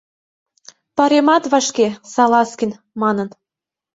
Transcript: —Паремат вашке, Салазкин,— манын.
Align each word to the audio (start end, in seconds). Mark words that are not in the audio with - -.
—Паремат 0.97 1.43
вашке, 1.51 1.87
Салазкин,— 2.13 2.71
манын. 3.01 3.27